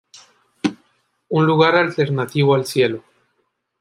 [1.29, 3.03] Un lugar alternativo al cielo.